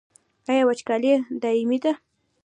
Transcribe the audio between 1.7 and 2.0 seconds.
ده؟